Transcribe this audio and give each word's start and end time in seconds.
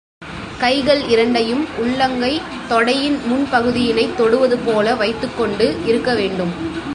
கைகள்இரண்டையும் 0.61 1.67
உள்ளங்கை 1.77 2.41
தொடையின் 2.69 3.25
முன் 3.25 3.47
பகுதியினைத் 3.51 4.17
தொடுவது 4.17 4.57
போல 4.57 4.95
வைத்துக் 4.95 5.37
கொண்டு 5.37 5.75
இருக்க 5.85 6.13
வேண்டும். 6.13 6.79